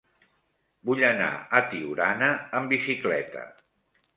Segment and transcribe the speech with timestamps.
[0.89, 1.27] Vull anar
[1.59, 3.45] a Tiurana amb bicicleta.